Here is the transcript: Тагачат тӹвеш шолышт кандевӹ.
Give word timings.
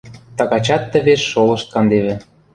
Тагачат 0.37 0.83
тӹвеш 0.91 1.21
шолышт 1.31 1.67
кандевӹ. 1.73 2.13